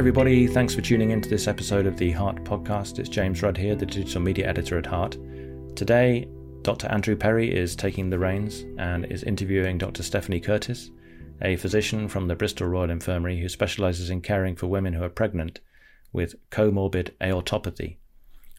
[0.00, 0.46] everybody.
[0.46, 2.98] Thanks for tuning into this episode of the Heart Podcast.
[2.98, 5.18] It's James Rudd here, the digital media editor at Heart.
[5.76, 6.26] Today,
[6.62, 6.86] Dr.
[6.86, 10.02] Andrew Perry is taking the reins and is interviewing Dr.
[10.02, 10.90] Stephanie Curtis,
[11.42, 15.10] a physician from the Bristol Royal Infirmary who specialises in caring for women who are
[15.10, 15.60] pregnant
[16.14, 17.98] with comorbid aortopathy.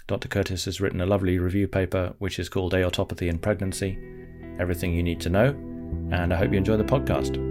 [0.06, 0.28] Dr.
[0.28, 3.98] Curtis has written a lovely review paper which is called Aortopathy in Pregnancy
[4.60, 5.48] Everything You Need to Know,
[6.12, 7.51] and I hope you enjoy the podcast.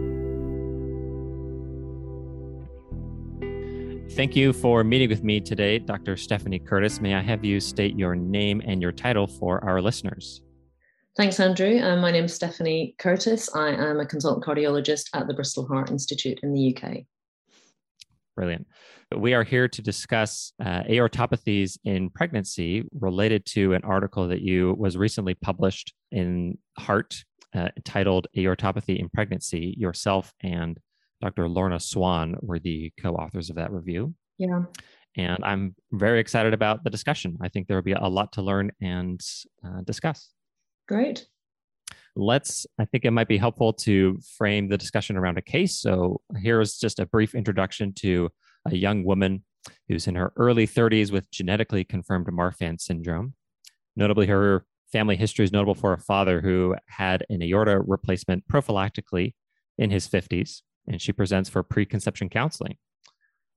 [4.14, 6.16] Thank you for meeting with me today, Dr.
[6.16, 7.00] Stephanie Curtis.
[7.00, 10.42] May I have you state your name and your title for our listeners?
[11.16, 11.78] Thanks, Andrew.
[11.80, 13.54] Uh, my name is Stephanie Curtis.
[13.54, 17.04] I am a consultant cardiologist at the Bristol Heart Institute in the UK.
[18.34, 18.66] Brilliant.
[19.16, 24.74] We are here to discuss uh, aortopathies in pregnancy related to an article that you
[24.76, 27.24] was recently published in Heart
[27.54, 30.78] uh, titled Aortopathy in Pregnancy, Yourself and
[31.20, 31.48] Dr.
[31.48, 34.14] Lorna Swan were the co authors of that review.
[34.38, 34.62] Yeah.
[35.16, 37.36] And I'm very excited about the discussion.
[37.42, 39.20] I think there will be a lot to learn and
[39.64, 40.30] uh, discuss.
[40.88, 41.26] Great.
[42.16, 45.80] Let's, I think it might be helpful to frame the discussion around a case.
[45.80, 48.30] So here's just a brief introduction to
[48.66, 49.44] a young woman
[49.88, 53.34] who's in her early 30s with genetically confirmed Marfan syndrome.
[53.96, 59.34] Notably, her family history is notable for a father who had an aorta replacement prophylactically
[59.78, 62.76] in his 50s and she presents for preconception counseling.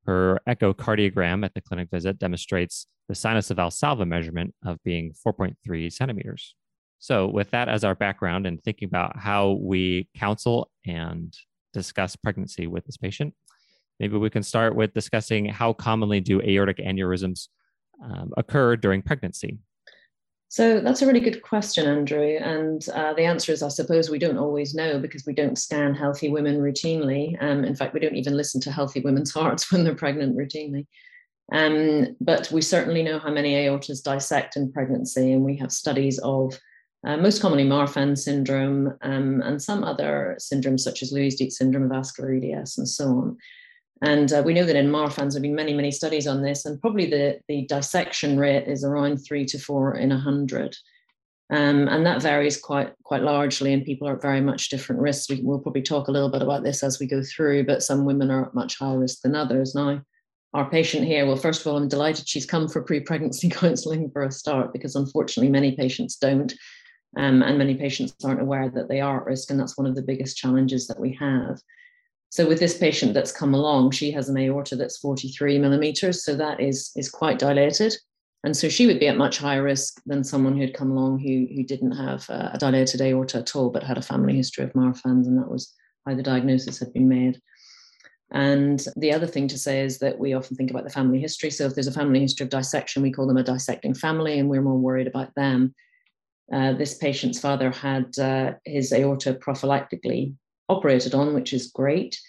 [0.05, 5.91] Her echocardiogram at the clinic visit demonstrates the sinus of Valsalva measurement of being 4.3
[5.91, 6.55] centimeters.
[6.99, 11.33] So, with that as our background and thinking about how we counsel and
[11.73, 13.33] discuss pregnancy with this patient,
[13.99, 17.47] maybe we can start with discussing how commonly do aortic aneurysms
[18.03, 19.57] um, occur during pregnancy.
[20.53, 22.37] So that's a really good question, Andrew.
[22.37, 25.95] And uh, the answer is, I suppose, we don't always know because we don't scan
[25.95, 27.35] healthy women routinely.
[27.41, 30.85] Um, in fact, we don't even listen to healthy women's hearts when they're pregnant routinely.
[31.51, 36.19] Um, but we certainly know how many aortas dissect in pregnancy, and we have studies
[36.19, 36.55] of
[37.03, 42.31] uh, most commonly Marfan syndrome um, and some other syndromes such as Loeys-Dietz syndrome, vascular
[42.31, 43.37] EDS, and so on.
[44.03, 46.65] And uh, we know that in Marfans, there have been many, many studies on this,
[46.65, 50.75] and probably the, the dissection rate is around three to four in a 100.
[51.49, 55.29] Um, and that varies quite quite largely, and people are at very much different risks.
[55.29, 58.03] We, will probably talk a little bit about this as we go through, but some
[58.03, 59.73] women are at much higher risk than others.
[59.73, 60.01] Now,
[60.53, 64.23] our patient here, well, first of all, I'm delighted she's come for pre-pregnancy counselling for
[64.23, 66.51] a start, because unfortunately many patients don't,
[67.17, 69.95] um, and many patients aren't aware that they are at risk, and that's one of
[69.95, 71.61] the biggest challenges that we have.
[72.33, 76.33] So with this patient that's come along, she has an aorta that's 43 millimeters, so
[76.35, 77.95] that is is quite dilated,
[78.43, 81.45] and so she would be at much higher risk than someone who'd come along who
[81.55, 85.27] who didn't have a dilated aorta at all, but had a family history of Marfan's,
[85.27, 87.39] and that was why the diagnosis had been made.
[88.31, 91.51] And the other thing to say is that we often think about the family history.
[91.51, 94.49] So if there's a family history of dissection, we call them a dissecting family, and
[94.49, 95.75] we're more worried about them.
[96.51, 100.33] Uh, this patient's father had uh, his aorta prophylactically
[100.69, 102.19] operated on, which is great.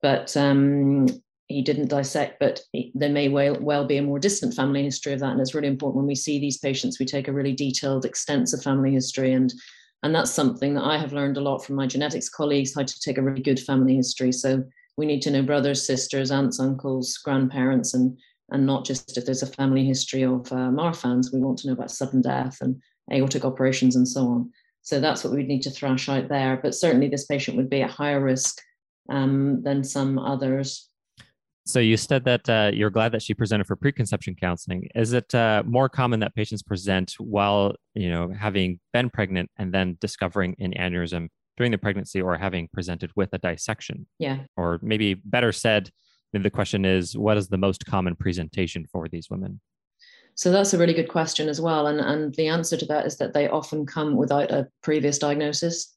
[0.00, 1.06] But um,
[1.48, 5.12] he didn't dissect, but he, there may well, well be a more distant family history
[5.12, 5.32] of that.
[5.32, 8.62] And it's really important when we see these patients, we take a really detailed, extensive
[8.62, 9.32] family history.
[9.32, 9.52] And,
[10.02, 13.00] and that's something that I have learned a lot from my genetics colleagues, how to
[13.00, 14.32] take a really good family history.
[14.32, 14.64] So
[14.96, 18.18] we need to know brothers, sisters, aunts, uncles, grandparents, and,
[18.50, 21.74] and not just if there's a family history of uh, Marfan's, we want to know
[21.74, 22.80] about sudden death and
[23.12, 24.50] aortic operations and so on.
[24.82, 26.58] So that's what we would need to thrash out there.
[26.62, 28.60] But certainly, this patient would be at higher risk
[29.08, 30.88] um, than some others.
[31.64, 34.88] So you said that uh, you're glad that she presented for preconception counseling.
[34.96, 39.72] Is it uh, more common that patients present while you know having been pregnant and
[39.72, 44.06] then discovering an aneurysm during the pregnancy, or having presented with a dissection?
[44.18, 44.38] Yeah.
[44.56, 45.90] Or maybe better said,
[46.32, 49.60] the question is, what is the most common presentation for these women?
[50.34, 51.86] So that's a really good question as well.
[51.86, 55.94] And, and the answer to that is that they often come without a previous diagnosis.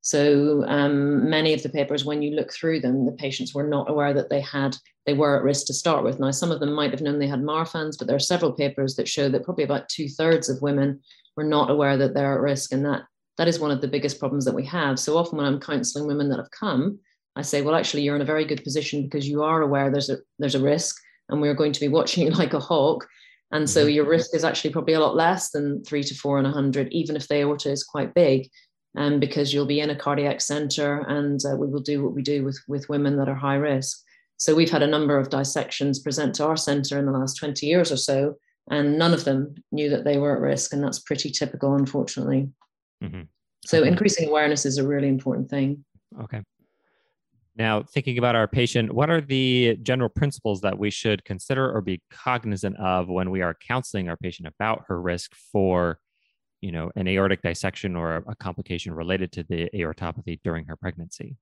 [0.00, 3.90] So um, many of the papers, when you look through them, the patients were not
[3.90, 4.76] aware that they had
[5.06, 6.18] they were at risk to start with.
[6.18, 8.96] Now, some of them might have known they had Marfan's, but there are several papers
[8.96, 11.00] that show that probably about two thirds of women
[11.36, 13.02] were not aware that they're at risk, and that
[13.36, 14.98] that is one of the biggest problems that we have.
[14.98, 16.98] So often, when I'm counselling women that have come,
[17.36, 20.10] I say, well, actually, you're in a very good position because you are aware there's
[20.10, 20.96] a there's a risk,
[21.28, 23.06] and we're going to be watching you like a hawk
[23.54, 23.94] and so mm-hmm.
[23.94, 26.92] your risk is actually probably a lot less than three to four in a 100,
[26.92, 28.50] even if the aorta is quite big,
[28.98, 32.22] um, because you'll be in a cardiac center and uh, we will do what we
[32.22, 34.00] do with, with women that are high risk.
[34.38, 37.64] So we've had a number of dissections present to our center in the last 20
[37.64, 38.34] years or so,
[38.72, 40.72] and none of them knew that they were at risk.
[40.72, 42.48] And that's pretty typical, unfortunately.
[43.04, 43.22] Mm-hmm.
[43.66, 45.84] So increasing awareness is a really important thing.
[46.22, 46.42] Okay.
[47.56, 51.80] Now, thinking about our patient, what are the general principles that we should consider or
[51.80, 56.00] be cognizant of when we are counseling our patient about her risk for,
[56.60, 61.36] you know, an aortic dissection or a complication related to the aortopathy during her pregnancy?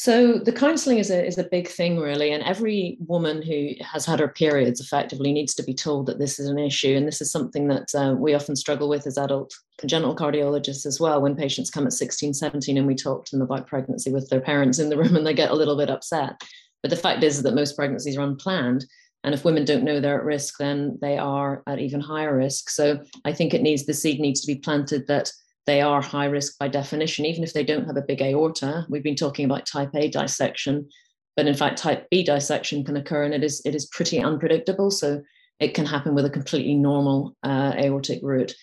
[0.00, 4.06] So the counselling is a is a big thing, really, and every woman who has
[4.06, 7.20] had her periods effectively needs to be told that this is an issue, and this
[7.20, 11.20] is something that uh, we often struggle with as adult congenital cardiologists as well.
[11.20, 14.40] When patients come at 16, 17, and we talk to them about pregnancy with their
[14.40, 16.40] parents in the room, and they get a little bit upset.
[16.80, 18.86] But the fact is that most pregnancies are unplanned,
[19.24, 22.70] and if women don't know they're at risk, then they are at even higher risk.
[22.70, 25.32] So I think it needs the seed needs to be planted that
[25.68, 28.86] they are high risk by definition, even if they don't have a big aorta.
[28.88, 30.88] We've been talking about type A dissection,
[31.36, 34.90] but in fact, type B dissection can occur and it is, it is pretty unpredictable.
[34.90, 35.22] So
[35.60, 38.54] it can happen with a completely normal uh, aortic root.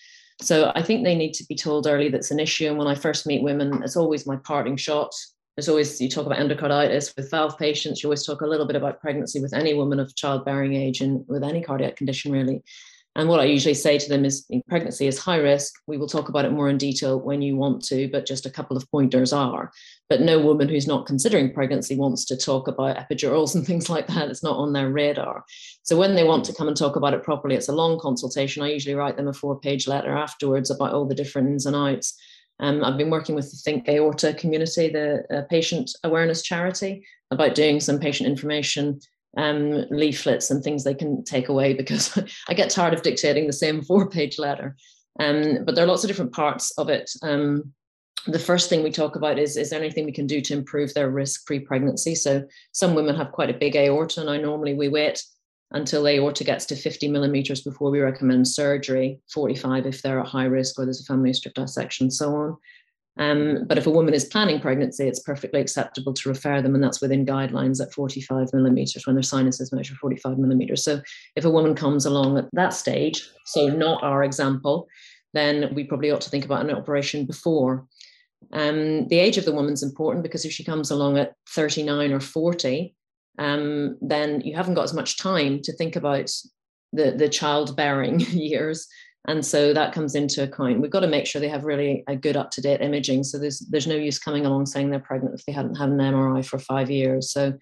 [0.42, 2.66] So I think they need to be told early that's an issue.
[2.66, 5.14] And when I first meet women, it's always my parting shot.
[5.56, 8.76] There's always, you talk about endocarditis with valve patients, you always talk a little bit
[8.76, 12.64] about pregnancy with any woman of childbearing age and with any cardiac condition, really.
[13.16, 15.72] And what I usually say to them is pregnancy is high risk.
[15.86, 18.50] We will talk about it more in detail when you want to, but just a
[18.50, 19.72] couple of pointers are.
[20.10, 24.06] But no woman who's not considering pregnancy wants to talk about epidurals and things like
[24.08, 24.28] that.
[24.28, 25.44] It's not on their radar.
[25.82, 28.62] So when they want to come and talk about it properly, it's a long consultation.
[28.62, 31.74] I usually write them a four page letter afterwards about all the different ins and
[31.74, 32.20] outs.
[32.60, 37.54] Um, I've been working with the Think Aorta community, the uh, patient awareness charity, about
[37.54, 39.00] doing some patient information
[39.36, 42.18] um, leaflets and things they can take away because
[42.48, 44.76] I get tired of dictating the same four page letter.
[45.18, 47.10] Um, but there are lots of different parts of it.
[47.22, 47.72] Um,
[48.26, 50.92] the first thing we talk about is is there anything we can do to improve
[50.94, 52.14] their risk pre pregnancy?
[52.14, 55.22] So some women have quite a big aorta, and I normally we wait
[55.72, 60.44] until aorta gets to 50 millimeters before we recommend surgery, 45 if they're at high
[60.44, 62.56] risk or there's a family strip dissection, and so on.
[63.18, 66.84] Um, but if a woman is planning pregnancy, it's perfectly acceptable to refer them, and
[66.84, 70.84] that's within guidelines at 45 millimeters when their sinuses measure 45 millimeters.
[70.84, 71.00] So
[71.34, 74.86] if a woman comes along at that stage, so not our example,
[75.32, 77.86] then we probably ought to think about an operation before.
[78.52, 82.20] Um, the age of the woman's important because if she comes along at 39 or
[82.20, 82.94] 40,
[83.38, 86.30] um, then you haven't got as much time to think about
[86.92, 88.86] the, the childbearing years
[89.26, 90.80] and so that comes into account.
[90.80, 93.24] We've got to make sure they have really a good up to date imaging.
[93.24, 95.98] So there's there's no use coming along saying they're pregnant if they hadn't had an
[95.98, 97.32] MRI for five years.
[97.32, 97.54] So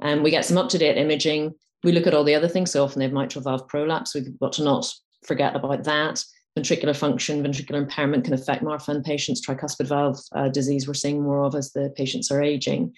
[0.00, 1.54] um, we get some up to date imaging.
[1.82, 2.72] We look at all the other things.
[2.72, 4.14] So often they have mitral valve prolapse.
[4.14, 4.92] We've got to not
[5.26, 6.22] forget about that.
[6.58, 9.46] Ventricular function, ventricular impairment can affect Marfan patients.
[9.46, 12.92] Tricuspid valve uh, disease we're seeing more of as the patients are aging.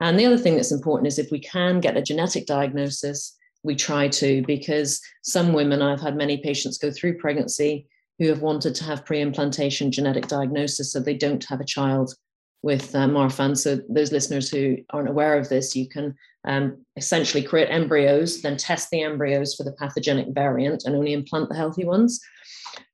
[0.00, 3.34] And the other thing that's important is if we can get a genetic diagnosis,
[3.66, 7.86] we try to because some women i've had many patients go through pregnancy
[8.18, 12.14] who have wanted to have pre-implantation genetic diagnosis so they don't have a child
[12.62, 13.56] with uh, marfan.
[13.56, 16.14] So those listeners who aren't aware of this you can
[16.44, 21.48] um, essentially create embryos then test the embryos for the pathogenic variant and only implant
[21.48, 22.20] the healthy ones.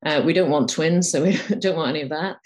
[0.05, 2.37] Uh, we don't want twins so we don't want any of that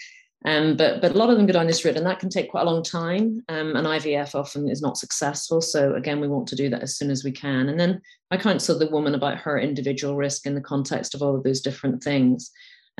[0.45, 2.51] um, but but a lot of them go down this route, and that can take
[2.51, 3.43] quite a long time.
[3.49, 5.61] Um, and IVF often is not successful.
[5.61, 7.69] So again, we want to do that as soon as we can.
[7.69, 8.01] And then
[8.31, 11.61] I counsel the woman about her individual risk in the context of all of those
[11.61, 12.51] different things.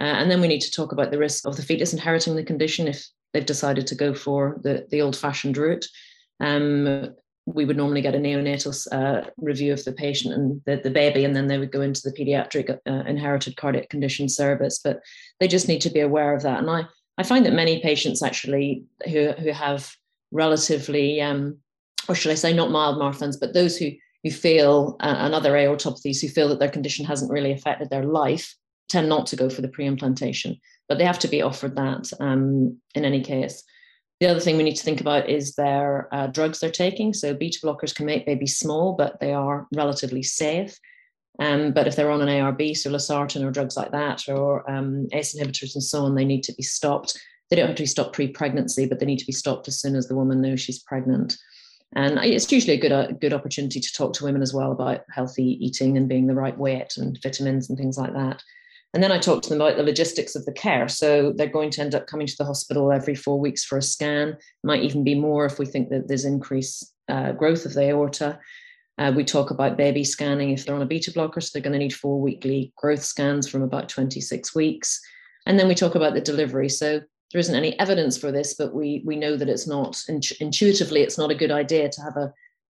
[0.01, 2.45] Uh, and then we need to talk about the risk of the fetus inheriting the
[2.45, 5.87] condition if they've decided to go for the, the old-fashioned route.
[6.41, 7.15] Um,
[7.47, 11.25] we would normally get a neonatal uh, review of the patient and the, the baby,
[11.25, 14.81] and then they would go into the pediatric uh, inherited cardiac condition service.
[14.83, 15.01] But
[15.39, 16.59] they just need to be aware of that.
[16.59, 16.87] And I,
[17.19, 19.95] I find that many patients actually who, who have
[20.31, 21.59] relatively, um,
[22.09, 23.91] or should I say, not mild Marfan's, but those who,
[24.23, 28.05] who feel, uh, and other aortopathies who feel that their condition hasn't really affected their
[28.05, 28.55] life,
[28.89, 30.57] tend not to go for the pre-implantation,
[30.89, 33.63] but they have to be offered that um, in any case.
[34.21, 37.13] The other thing we need to think about is their uh, drugs they're taking.
[37.13, 40.79] So beta blockers can make babies small, but they are relatively safe.
[41.39, 45.07] Um, but if they're on an ARB, so losartan or drugs like that, or um,
[45.13, 47.19] ACE inhibitors and so on, they need to be stopped.
[47.51, 49.97] They don't have to be stopped pre-pregnancy, but they need to be stopped as soon
[49.97, 51.37] as the woman knows she's pregnant.
[51.95, 55.03] And it's usually a good, a good opportunity to talk to women as well about
[55.11, 58.43] healthy eating and being the right weight and vitamins and things like that.
[58.93, 60.89] And then I talk to them about the logistics of the care.
[60.89, 63.83] So they're going to end up coming to the hospital every four weeks for a
[63.83, 67.91] scan, might even be more if we think that there's increased uh, growth of the
[67.91, 68.39] aorta.
[68.99, 71.73] Uh, we talk about baby scanning if they're on a beta blocker, so they're going
[71.73, 75.01] to need four weekly growth scans from about 26 weeks.
[75.45, 76.69] And then we talk about the delivery.
[76.69, 77.01] So
[77.33, 81.19] there isn't any evidence for this, but we we know that it's not intuitively it's
[81.19, 82.33] not a good idea to have a,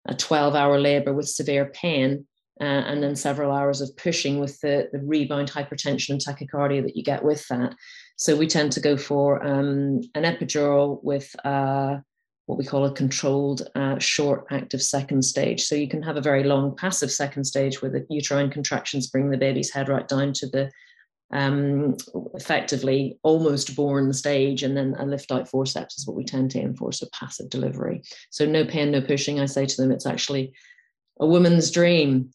[0.07, 2.27] a 12 hour labor with severe pain
[2.61, 6.97] uh, and then several hours of pushing with the, the rebound hypertension and tachycardia that
[6.97, 7.75] you get with that.
[8.17, 11.99] So we tend to go for um, an epidural with uh,
[12.47, 15.65] what we call a controlled uh, short active second stage.
[15.65, 19.31] So you can have a very long passive second stage where the uterine contractions bring
[19.31, 20.71] the baby's head right down to the
[21.33, 21.97] um,
[22.35, 26.75] effectively almost born stage, and then a lift out forceps is what we tend to
[26.75, 28.03] for, so passive delivery.
[28.31, 29.41] So no pain, no pushing.
[29.41, 30.53] I say to them, it's actually
[31.19, 32.31] a woman's dream.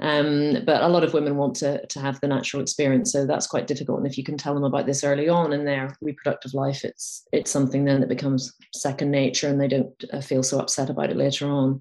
[0.00, 3.46] Um, but a lot of women want to, to have the natural experience, so that's
[3.46, 3.98] quite difficult.
[3.98, 7.26] And if you can tell them about this early on in their reproductive life, it's
[7.32, 11.10] it's something then that becomes second nature, and they don't uh, feel so upset about
[11.10, 11.80] it later on.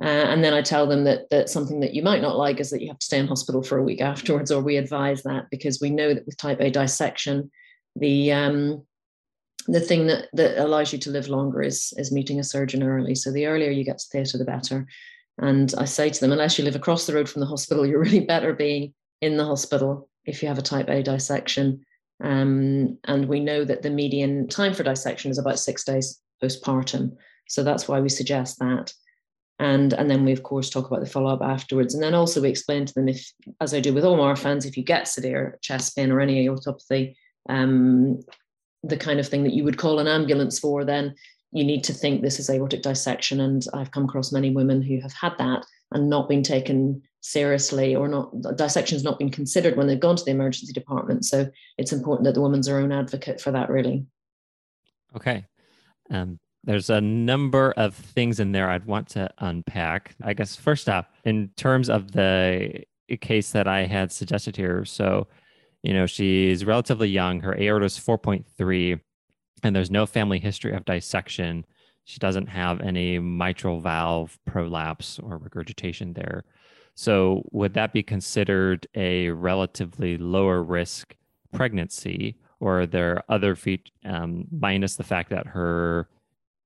[0.00, 2.70] Uh, and then I tell them that that something that you might not like is
[2.70, 5.50] that you have to stay in hospital for a week afterwards, or we advise that
[5.50, 7.50] because we know that with type A dissection,
[7.96, 8.86] the um,
[9.66, 13.16] the thing that, that allows you to live longer is is meeting a surgeon early.
[13.16, 14.86] So the earlier you get to theatre, the better.
[15.38, 18.00] And I say to them, unless you live across the road from the hospital, you're
[18.00, 21.84] really better being in the hospital if you have a type A dissection.
[22.22, 27.16] Um, and we know that the median time for dissection is about six days postpartum.
[27.48, 28.92] So that's why we suggest that
[29.58, 32.48] and and then we of course talk about the follow-up afterwards and then also we
[32.48, 35.96] explain to them if as i do with all Marfans, if you get severe chest
[35.96, 37.14] pain or any aortopathy
[37.48, 38.20] um,
[38.82, 41.14] the kind of thing that you would call an ambulance for then
[41.52, 45.00] you need to think this is aortic dissection and i've come across many women who
[45.00, 49.86] have had that and not been taken seriously or not dissection's not been considered when
[49.86, 51.48] they've gone to the emergency department so
[51.78, 54.06] it's important that the woman's her own advocate for that really
[55.14, 55.44] okay
[56.10, 60.16] um, there's a number of things in there I'd want to unpack.
[60.22, 62.82] I guess first off, in terms of the
[63.20, 65.28] case that I had suggested here, so
[65.82, 67.40] you know she's relatively young.
[67.40, 69.00] Her aorta is 4.3,
[69.62, 71.64] and there's no family history of dissection.
[72.04, 76.44] She doesn't have any mitral valve prolapse or regurgitation there.
[76.94, 81.14] So would that be considered a relatively lower risk
[81.52, 86.08] pregnancy, or are there other feet um, minus the fact that her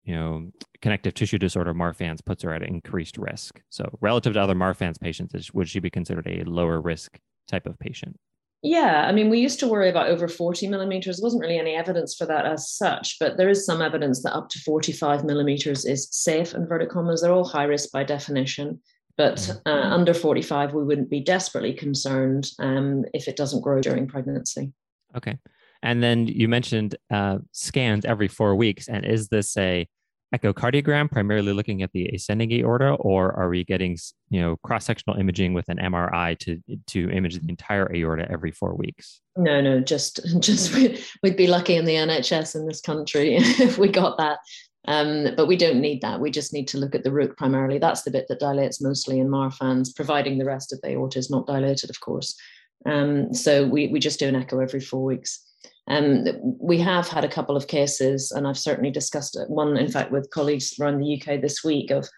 [0.05, 3.61] you know, connective tissue disorder Marfan's puts her at increased risk.
[3.69, 7.79] So relative to other Marfan's patients, would she be considered a lower risk type of
[7.79, 8.19] patient?
[8.63, 11.17] Yeah, I mean, we used to worry about over 40 millimeters.
[11.17, 14.35] There wasn't really any evidence for that as such, but there is some evidence that
[14.35, 17.23] up to 45 millimeters is safe, inverted commas.
[17.23, 18.81] They're all high risk by definition.
[19.17, 19.69] But mm-hmm.
[19.69, 24.73] uh, under 45, we wouldn't be desperately concerned um, if it doesn't grow during pregnancy.
[25.17, 25.39] Okay.
[25.83, 28.89] And then you mentioned uh, scans every four weeks.
[28.89, 29.89] And is this a
[30.35, 33.99] echocardiogram, primarily looking at the ascending aorta, or are we getting
[34.31, 38.75] you know cross-sectional imaging with an MRI to to image the entire aorta every four
[38.75, 39.21] weeks?
[39.37, 43.89] No, no, just just we'd be lucky in the NHS in this country if we
[43.89, 44.39] got that.
[44.89, 46.21] Um, but we don't need that.
[46.21, 47.79] We just need to look at the root primarily.
[47.79, 51.31] That's the bit that dilates mostly in Marfan's, providing the rest of the aorta is
[51.31, 52.35] not dilated, of course.
[52.87, 55.50] Um, so we, we just do an echo every four weeks.
[55.91, 60.13] Um, we have had a couple of cases, and I've certainly discussed one, in fact,
[60.13, 62.09] with colleagues around the UK this week of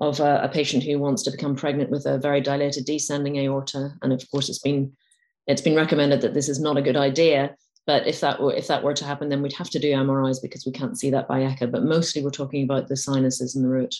[0.00, 3.90] of a, a, patient who wants to become pregnant with a very dilated descending aorta,
[4.00, 4.92] and of course, it's been
[5.46, 7.54] it's been recommended that this is not a good idea.
[7.86, 10.40] But if that were if that were to happen, then we'd have to do MRIs
[10.40, 11.66] because we can't see that by echo.
[11.66, 13.94] But mostly, we're talking about the sinuses and the root.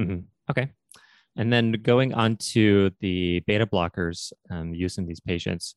[0.00, 0.20] Mm-hmm.
[0.50, 0.70] Okay.
[1.36, 5.74] And then going on to the beta blockers um, used in these patients,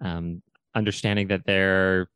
[0.00, 0.42] um,
[0.74, 2.08] understanding that they're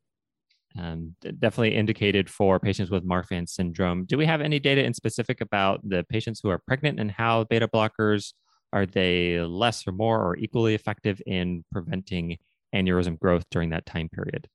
[0.77, 4.05] um, definitely indicated for patients with Marfan syndrome.
[4.05, 7.45] Do we have any data in specific about the patients who are pregnant and how
[7.45, 8.33] beta blockers
[8.73, 12.37] are they less or more or equally effective in preventing
[12.75, 14.47] aneurysm growth during that time period?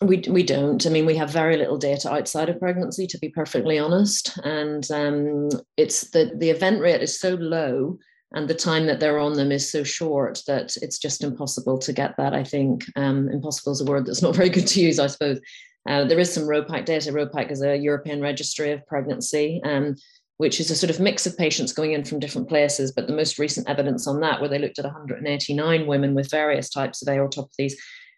[0.00, 0.86] We, we don't.
[0.86, 4.38] I mean, we have very little data outside of pregnancy, to be perfectly honest.
[4.44, 7.98] And um, it's the, the event rate is so low
[8.32, 11.92] and the time that they're on them is so short that it's just impossible to
[11.92, 12.34] get that.
[12.34, 15.40] I think um, impossible is a word that's not very good to use, I suppose.
[15.88, 17.10] Uh, there is some ROPAC data.
[17.10, 19.96] ROPAC is a European registry of pregnancy, um,
[20.36, 22.92] which is a sort of mix of patients going in from different places.
[22.92, 26.68] But the most recent evidence on that, where they looked at 189 women with various
[26.68, 27.72] types of aortopathies,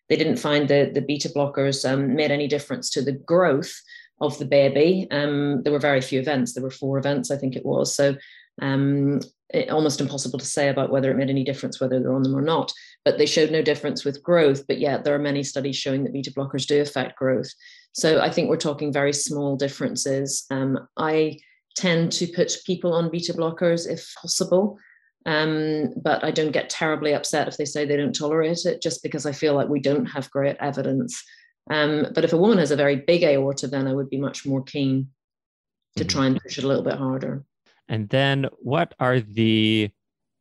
[0.09, 3.73] they didn't find the, the beta blockers um, made any difference to the growth
[4.21, 5.07] of the baby.
[5.13, 6.53] Um, there were very few events.
[6.53, 7.95] There were four events, I think it was.
[7.95, 8.17] So
[8.61, 12.23] um, it, almost impossible to say about whether it made any difference whether they're on
[12.23, 12.73] them or not.
[13.05, 14.67] But they showed no difference with growth.
[14.67, 17.51] But yet there are many studies showing that beta blockers do affect growth.
[17.93, 20.45] So I think we're talking very small differences.
[20.51, 21.39] Um, I
[21.77, 24.79] tend to put people on beta blockers if possible.
[25.27, 29.03] Um, but I don't get terribly upset if they say they don't tolerate it, just
[29.03, 31.23] because I feel like we don't have great evidence.
[31.71, 34.47] Um, but if a woman has a very big aorta, then I would be much
[34.47, 35.09] more keen
[35.97, 36.09] to mm-hmm.
[36.09, 37.45] try and push it a little bit harder.
[37.91, 39.91] And then what are the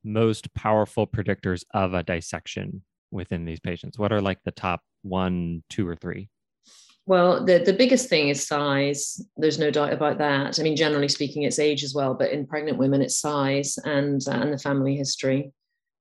[0.03, 3.98] most powerful predictors of a dissection within these patients?
[3.98, 6.29] What are like the top one, two, or three?
[7.08, 9.20] Well, the, the biggest thing is size.
[9.36, 10.60] There's no doubt about that.
[10.60, 14.22] I mean, generally speaking, it's age as well, but in pregnant women, it's size and
[14.27, 15.51] uh, and the family history.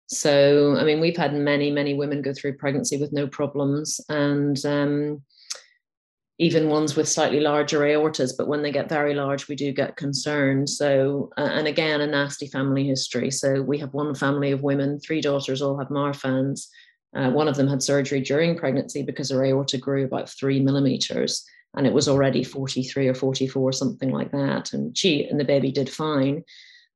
[0.09, 4.63] So, I mean, we've had many, many women go through pregnancy with no problems, and
[4.67, 5.23] um,
[6.39, 8.33] even ones with slightly larger aortas.
[8.37, 10.71] But when they get very large, we do get concerned.
[10.71, 13.31] So, uh, and again, a nasty family history.
[13.31, 16.71] So, we have one family of women, three daughters, all have Marfan's
[17.17, 21.45] uh, one of them had surgery during pregnancy because her aorta grew about three millimeters
[21.77, 24.73] and it was already 43 or 44, something like that.
[24.73, 26.45] And she and the baby did fine.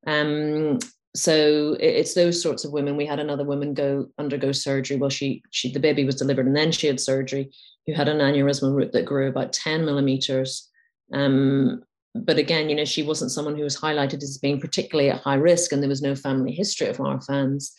[0.07, 0.79] Um,
[1.15, 2.97] so it's those sorts of women.
[2.97, 4.97] We had another woman go undergo surgery.
[4.97, 7.51] Well, she she the baby was delivered and then she had surgery.
[7.87, 10.69] Who had an aneurysmal root that grew about 10 millimeters.
[11.13, 11.83] Um,
[12.15, 15.35] but again, you know, she wasn't someone who was highlighted as being particularly at high
[15.35, 17.75] risk, and there was no family history of Marfan's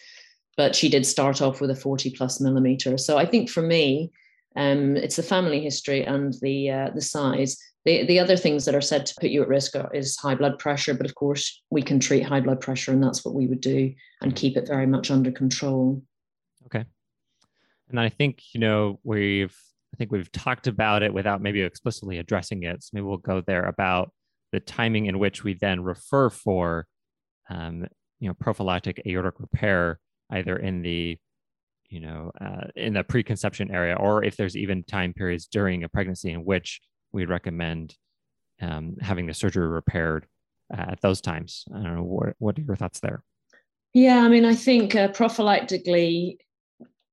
[0.56, 2.98] but she did start off with a 40 plus millimeter.
[2.98, 4.12] So I think for me,
[4.56, 7.58] um, it's the family history and the uh, the size.
[7.86, 10.36] The, the other things that are said to put you at risk are, is high
[10.36, 13.48] blood pressure, but of course we can treat high blood pressure, and that's what we
[13.48, 14.38] would do and mm-hmm.
[14.38, 16.04] keep it very much under control.
[16.68, 16.86] Okay,
[17.90, 19.58] and I think you know we've
[19.94, 22.84] I think we've talked about it without maybe explicitly addressing it.
[22.84, 24.12] So maybe we'll go there about
[24.52, 26.88] the timing in which we then refer for
[27.50, 27.86] um,
[28.20, 30.00] you know prophylactic aortic repair
[30.32, 31.18] either in the
[31.90, 35.90] you know uh, in the preconception area or if there's even time periods during a
[35.90, 36.80] pregnancy in which
[37.12, 37.96] we recommend
[38.62, 40.26] um, having the surgery repaired
[40.74, 43.22] uh, at those times i don't know what, what are your thoughts there
[43.94, 46.38] yeah i mean i think uh, prophylactically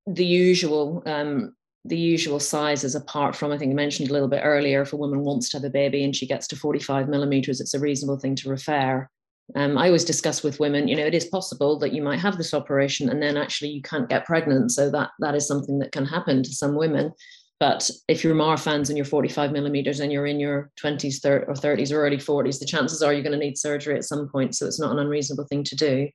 [0.06, 4.42] the usual um, the usual sizes apart from i think i mentioned a little bit
[4.44, 7.60] earlier if a woman wants to have a baby and she gets to 45 millimeters
[7.60, 9.08] it's a reasonable thing to refer
[9.56, 12.36] um, I always discuss with women, you know, it is possible that you might have
[12.36, 14.72] this operation and then actually you can't get pregnant.
[14.72, 17.12] So that that is something that can happen to some women.
[17.58, 21.92] But if you're Marfan's and you're 45 millimeters and you're in your 20s or 30s
[21.92, 24.56] or early 40s, the chances are you're going to need surgery at some point.
[24.56, 26.08] So it's not an unreasonable thing to do.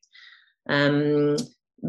[0.68, 1.38] Um,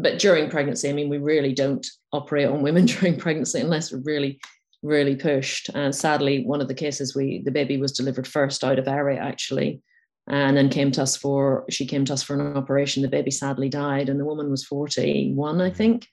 [0.01, 4.01] but during pregnancy, I mean, we really don't operate on women during pregnancy unless we're
[4.03, 4.39] really,
[4.83, 5.69] really pushed.
[5.73, 9.19] And sadly, one of the cases we the baby was delivered first out of area
[9.19, 9.81] actually
[10.27, 13.01] and then came to us for she came to us for an operation.
[13.01, 16.07] The baby sadly died and the woman was 41 i think.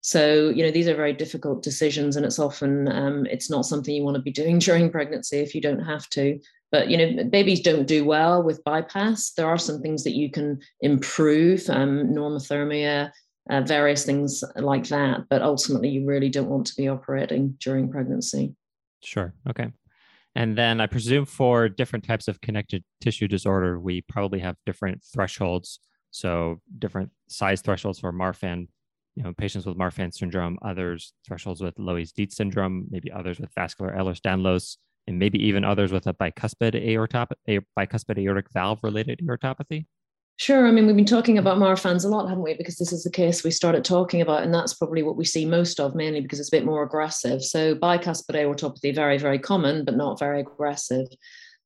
[0.00, 3.94] So you know these are very difficult decisions and it's often um, it's not something
[3.94, 6.38] you want to be doing during pregnancy if you don't have to
[6.72, 9.32] but you know babies don't do well with bypass.
[9.32, 13.12] There are some things that you can improve um, normothermia
[13.50, 17.90] uh, various things like that but ultimately you really don't want to be operating during
[17.90, 18.54] pregnancy.
[19.02, 19.68] Sure okay.
[20.34, 25.02] And then I presume for different types of connective tissue disorder, we probably have different
[25.12, 25.80] thresholds.
[26.10, 28.68] So different size thresholds for Marfan,
[29.14, 33.92] you know, patients with Marfan syndrome, others thresholds with Loeys-Dietz syndrome, maybe others with vascular
[33.92, 39.86] Ehlers-Danlos, and maybe even others with a bicuspid aortop, a bicuspid aortic valve related aortopathy.
[40.38, 40.66] Sure.
[40.66, 42.54] I mean, we've been talking about Marfan's a lot, haven't we?
[42.54, 45.44] Because this is the case we started talking about, and that's probably what we see
[45.44, 47.42] most of, mainly because it's a bit more aggressive.
[47.42, 51.06] So bicuspid aortopathy, very, very common, but not very aggressive.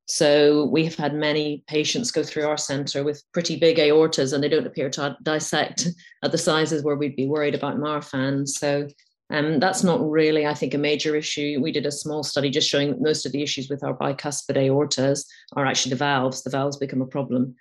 [0.06, 4.42] So we have had many patients go through our centre with pretty big aortas, and
[4.42, 5.88] they don't appear to dissect
[6.22, 8.46] at the sizes where we'd be worried about Marfan.
[8.46, 8.88] So
[9.30, 11.58] um, that's not really, I think, a major issue.
[11.60, 14.56] We did a small study just showing that most of the issues with our bicuspid
[14.56, 16.42] aortas are actually the valves.
[16.42, 17.54] The valves become a problem.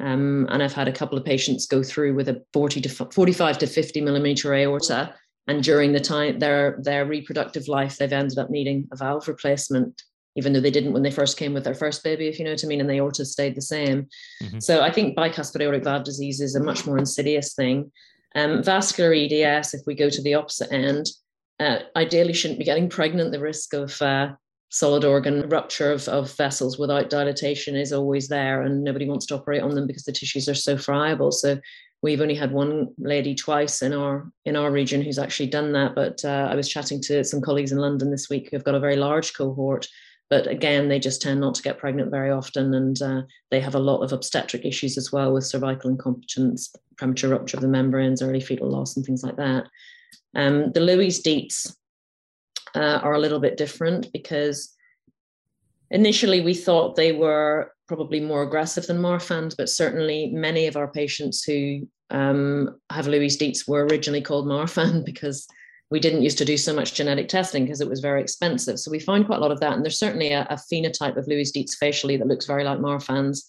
[0.00, 3.58] Um, and I've had a couple of patients go through with a 40 to 45
[3.58, 5.14] to 50 millimeter aorta.
[5.46, 10.02] And during the time their their reproductive life, they've ended up needing a valve replacement,
[10.36, 12.52] even though they didn't when they first came with their first baby, if you know
[12.52, 14.08] what I mean, and the aorta stayed the same.
[14.42, 14.60] Mm-hmm.
[14.60, 17.90] So I think bicuspid aortic valve disease is a much more insidious thing.
[18.34, 21.06] Um, vascular EDS, if we go to the opposite end,
[21.60, 23.32] uh, ideally shouldn't be getting pregnant.
[23.32, 24.32] The risk of uh,
[24.72, 29.34] solid organ rupture of, of vessels without dilatation is always there and nobody wants to
[29.34, 31.58] operate on them because the tissues are so friable so
[32.00, 35.94] we've only had one lady twice in our in our region who's actually done that
[35.94, 38.80] but uh, i was chatting to some colleagues in london this week who've got a
[38.80, 39.86] very large cohort
[40.32, 43.74] but again they just tend not to get pregnant very often and uh, they have
[43.74, 48.22] a lot of obstetric issues as well with cervical incompetence premature rupture of the membranes
[48.22, 49.66] early fetal loss and things like that.
[50.34, 51.76] Um, the Loeys-Dietz
[52.74, 54.74] uh, are a little bit different because
[55.90, 60.88] initially we thought they were probably more aggressive than Marfan's, but certainly many of our
[60.88, 65.46] patients who um, have Loeys-Dietz were originally called Marfan because
[65.92, 68.78] we didn't used to do so much genetic testing because it was very expensive.
[68.78, 69.74] So we find quite a lot of that.
[69.74, 73.44] And there's certainly a, a phenotype of Loeys-Dietz facially that looks very like Marfan's.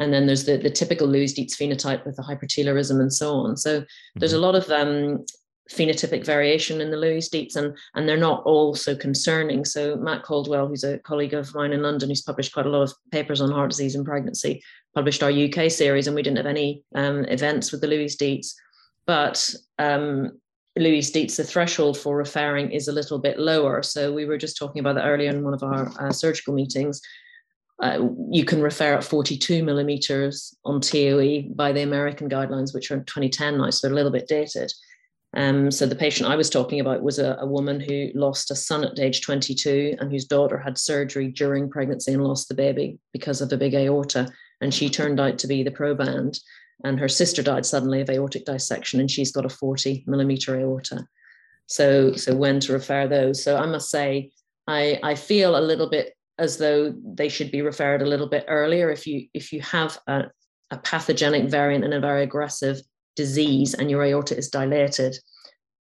[0.00, 3.56] And then there's the, the typical Loeys-Dietz phenotype with the hypertelorism and so on.
[3.56, 4.18] So mm-hmm.
[4.18, 5.24] there's a lot of um,
[5.70, 9.64] phenotypic variation in the Loeys-Dietz, and, and they're not all so concerning.
[9.64, 12.82] So Matt Cauldwell, who's a colleague of mine in London, who's published quite a lot
[12.82, 14.64] of papers on heart disease and pregnancy,
[14.96, 18.56] published our UK series, and we didn't have any um, events with the Loeys-Dietz.
[19.06, 20.40] But um,
[20.78, 23.82] Loeys-Dietz, the threshold for referring is a little bit lower.
[23.82, 27.00] So we were just talking about that earlier in one of our uh, surgical meetings.
[27.80, 32.96] Uh, you can refer at 42 millimeters on TOE by the American guidelines, which are
[32.96, 34.72] in 2010 now, so they're a little bit dated.
[35.34, 38.56] Um, so the patient I was talking about was a, a, woman who lost a
[38.56, 42.98] son at age 22 and whose daughter had surgery during pregnancy and lost the baby
[43.12, 44.32] because of a big aorta.
[44.62, 46.40] And she turned out to be the proband.
[46.84, 51.06] And her sister died suddenly of aortic dissection, and she's got a 40 millimeter aorta.
[51.66, 53.42] So, so when to refer those?
[53.42, 54.30] So I must say,
[54.66, 58.44] I, I feel a little bit as though they should be referred a little bit
[58.48, 60.24] earlier if you if you have a,
[60.70, 62.80] a pathogenic variant and a very aggressive
[63.16, 65.16] disease and your aorta is dilated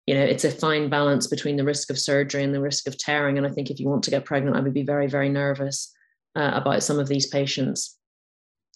[0.07, 2.99] you know it's a fine balance between the risk of surgery and the risk of
[2.99, 5.29] tearing and i think if you want to get pregnant i would be very very
[5.29, 5.93] nervous
[6.37, 7.99] uh, about some of these patients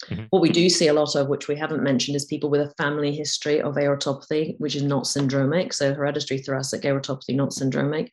[0.05, 0.23] mm-hmm.
[0.29, 2.73] what we do see a lot of which we haven't mentioned is people with a
[2.77, 8.09] family history of aortopathy which is not syndromic so hereditary thoracic aortopathy not syndromic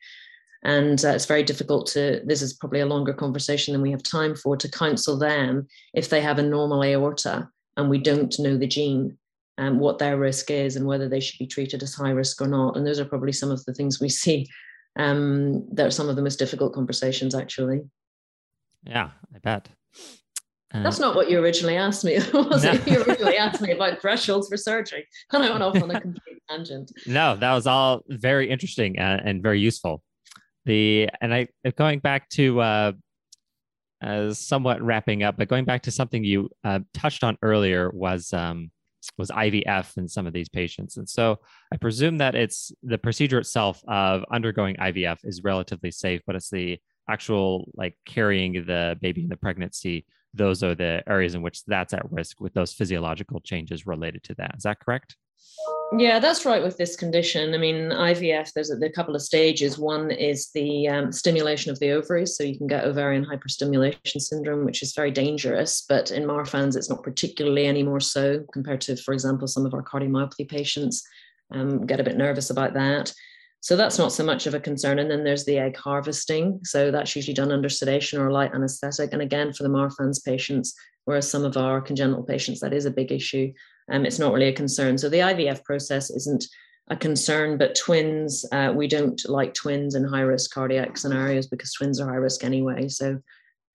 [0.63, 4.03] and uh, it's very difficult to this is probably a longer conversation than we have
[4.03, 8.57] time for to counsel them if they have a normal aorta and we don't know
[8.57, 9.17] the gene
[9.57, 12.47] and what their risk is and whether they should be treated as high risk or
[12.47, 12.75] not.
[12.75, 14.47] And those are probably some of the things we see.
[14.97, 17.81] Um, that are some of the most difficult conversations, actually.
[18.85, 19.67] Yeah, I bet.
[20.73, 22.71] Uh, That's not what you originally asked me, was no.
[22.71, 22.87] it?
[22.87, 26.41] You originally asked me about thresholds for surgery, and I went off on a complete
[26.49, 26.91] tangent.
[27.05, 30.01] No, that was all very interesting and, and very useful.
[30.65, 31.47] The and I
[31.77, 32.91] going back to uh,
[34.03, 38.33] uh, somewhat wrapping up, but going back to something you uh, touched on earlier was
[38.33, 38.71] um,
[39.17, 40.97] was IVF in some of these patients.
[40.97, 41.39] And so
[41.71, 46.49] I presume that it's the procedure itself of undergoing IVF is relatively safe, but it's
[46.49, 50.05] the actual like carrying the baby in the pregnancy.
[50.35, 54.35] Those are the areas in which that's at risk with those physiological changes related to
[54.35, 54.55] that.
[54.57, 55.15] Is that correct?
[55.97, 57.53] Yeah, that's right with this condition.
[57.53, 59.77] I mean, IVF, there's a, a couple of stages.
[59.77, 62.35] One is the um, stimulation of the ovaries.
[62.35, 65.85] So you can get ovarian hyperstimulation syndrome, which is very dangerous.
[65.87, 69.73] But in Marfan's, it's not particularly any more so compared to, for example, some of
[69.73, 71.03] our cardiomyopathy patients
[71.51, 73.13] um, get a bit nervous about that.
[73.65, 74.99] So that's not so much of a concern.
[74.99, 76.59] And then there's the egg harvesting.
[76.63, 79.11] So that's usually done under sedation or light anesthetic.
[79.11, 80.75] And again, for the Marfan's patients,
[81.05, 83.51] whereas some of our congenital patients, that is a big issue
[83.91, 84.97] um, it's not really a concern.
[84.97, 86.45] So the IVF process isn't
[86.89, 91.73] a concern, but twins, uh, we don't like twins in high risk cardiac scenarios because
[91.73, 92.87] twins are high risk anyway.
[92.87, 93.19] So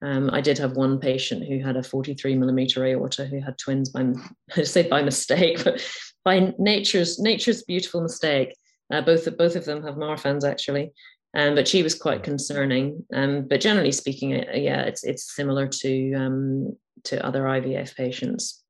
[0.03, 3.91] um, I did have one patient who had a 43 millimeter aorta who had twins
[3.91, 4.13] by,
[4.57, 5.85] I say by mistake, but
[6.25, 8.55] by nature's nature's beautiful mistake.
[8.91, 10.93] Uh, both both of them have Marfan's actually,
[11.35, 13.05] um, but she was quite concerning.
[13.15, 18.63] Um, but generally speaking, uh, yeah, it's it's similar to um, to other IVF patients.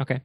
[0.00, 0.20] Okay,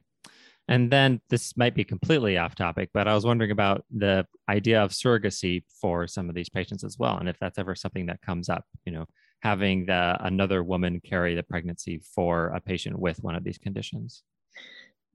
[0.68, 4.82] and then this might be completely off topic, but I was wondering about the idea
[4.82, 8.22] of surrogacy for some of these patients as well, and if that's ever something that
[8.22, 8.64] comes up.
[8.84, 9.06] You know,
[9.40, 14.22] having the another woman carry the pregnancy for a patient with one of these conditions.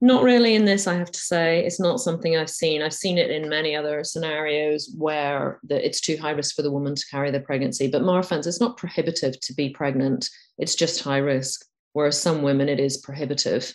[0.02, 1.64] Not really in this, I have to say.
[1.64, 2.82] It's not something I've seen.
[2.82, 6.72] I've seen it in many other scenarios where the, it's too high risk for the
[6.72, 7.86] woman to carry the pregnancy.
[7.86, 10.28] But Marfan's, it's not prohibitive to be pregnant.
[10.58, 11.64] It's just high risk.
[11.92, 13.72] Whereas some women, it is prohibitive.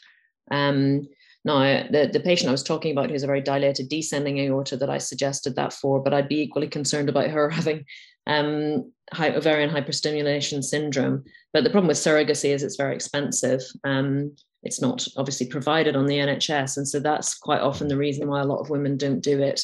[0.51, 1.07] Um,
[1.45, 1.59] now,
[1.89, 4.97] the, the patient I was talking about who's a very dilated descending aorta that I
[4.97, 7.85] suggested that for, but I'd be equally concerned about her having
[8.25, 11.23] um, high, ovarian hyperstimulation syndrome.
[11.53, 13.61] But the problem with surrogacy is it's very expensive.
[13.85, 16.77] Um, it's not obviously provided on the NHS.
[16.77, 19.63] And so that's quite often the reason why a lot of women don't do it.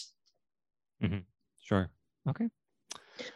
[1.04, 1.20] Mm-hmm.
[1.62, 1.90] Sure.
[2.30, 2.50] Okay.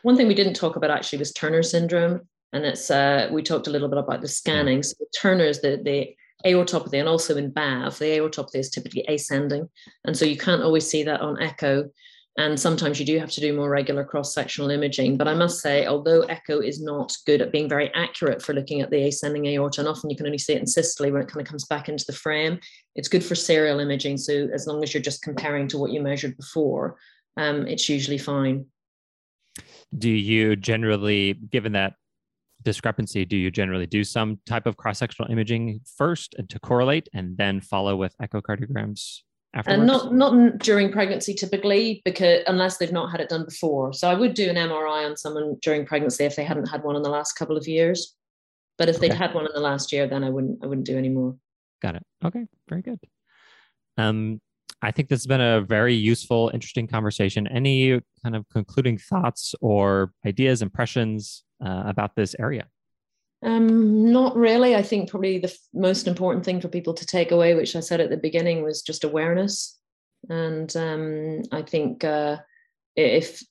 [0.03, 2.21] One thing we didn't talk about actually was Turner syndrome.
[2.53, 4.81] And it's, uh, we talked a little bit about the scanning.
[4.83, 6.15] So Turner's the, the
[6.45, 9.67] aortopathy and also in BAV, the aortopathy is typically ascending.
[10.05, 11.89] And so you can't always see that on echo.
[12.37, 15.17] And sometimes you do have to do more regular cross sectional imaging.
[15.17, 18.81] But I must say, although echo is not good at being very accurate for looking
[18.81, 21.27] at the ascending aorta, and often you can only see it in systole when it
[21.27, 22.59] kind of comes back into the frame,
[22.95, 24.17] it's good for serial imaging.
[24.17, 26.97] So as long as you're just comparing to what you measured before,
[27.37, 28.67] um, it's usually fine.
[29.97, 31.93] Do you generally, given that
[32.61, 37.61] discrepancy, do you generally do some type of cross-sectional imaging first to correlate and then
[37.61, 39.21] follow with echocardiograms
[39.57, 39.79] afterwards?
[39.79, 43.93] And not not during pregnancy typically, because unless they've not had it done before.
[43.93, 46.95] So I would do an MRI on someone during pregnancy if they hadn't had one
[46.95, 48.15] in the last couple of years.
[48.77, 50.97] But if they'd had one in the last year, then I wouldn't I wouldn't do
[50.97, 51.35] any more.
[51.81, 52.03] Got it.
[52.23, 52.99] Okay, very good.
[53.97, 54.39] Um,
[54.81, 57.47] I think this has been a very useful, interesting conversation.
[57.47, 62.67] Any kind of concluding thoughts or ideas, impressions uh, about this area?
[63.43, 64.75] Um, not really.
[64.75, 67.81] I think probably the f- most important thing for people to take away, which I
[67.81, 69.77] said at the beginning, was just awareness.
[70.29, 72.37] And um, I think uh,
[72.95, 73.43] if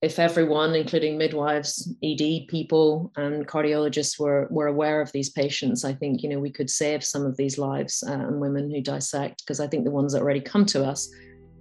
[0.00, 5.92] if everyone, including midwives, ED people, and cardiologists, were were aware of these patients, I
[5.92, 9.42] think you know we could save some of these lives uh, and women who dissect
[9.44, 11.10] because I think the ones that already come to us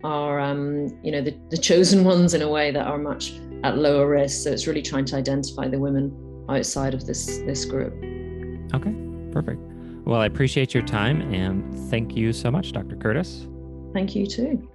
[0.06, 3.34] are um, you know the, the chosen ones in a way that are much
[3.66, 4.44] at lower risk.
[4.44, 7.94] So it's really trying to identify the women outside of this this group.
[8.74, 8.94] Okay,
[9.32, 9.62] perfect.
[10.06, 12.96] Well, I appreciate your time and thank you so much, Dr.
[12.98, 13.48] Curtis.
[13.94, 14.68] Thank you too.